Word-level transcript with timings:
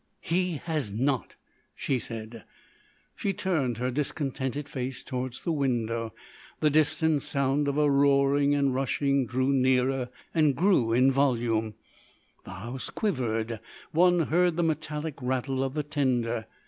"He 0.23 0.53
has 0.63 0.91
not," 0.91 1.35
she 1.75 1.99
said. 1.99 2.43
She 3.15 3.33
turned 3.33 3.77
her 3.77 3.91
discontented 3.91 4.67
face 4.67 5.03
towards 5.03 5.41
the 5.43 5.51
window. 5.51 6.11
The 6.59 6.71
distant 6.71 7.21
sound 7.21 7.67
of 7.67 7.77
a 7.77 7.87
roaring 7.87 8.55
and 8.55 8.73
rushing 8.73 9.27
drew 9.27 9.53
nearer 9.53 10.09
and 10.33 10.55
grew 10.55 10.91
in 10.91 11.11
volume; 11.11 11.75
the 12.45 12.49
house 12.49 12.89
quivered; 12.89 13.59
one 13.91 14.21
heard 14.21 14.55
the 14.55 14.63
metallic 14.63 15.21
rattle 15.21 15.61
of 15.63 15.75
the 15.75 15.83
tender. 15.83 16.47